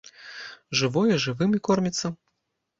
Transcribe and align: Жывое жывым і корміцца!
Жывое 0.79 1.19
жывым 1.27 1.55
і 1.61 1.63
корміцца! 1.71 2.15